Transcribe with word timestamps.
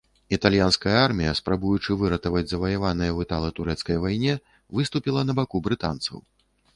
Італьянская 0.35 0.93
армія, 1.07 1.33
спрабуючы 1.39 1.97
выратаваць 1.99 2.43
заваяванае 2.51 3.09
ў 3.13 3.19
італа-турэцкай 3.27 3.99
вайне 4.07 4.33
выступіла 4.79 5.27
на 5.29 5.33
баку 5.41 5.57
брытанцаў. 5.69 6.17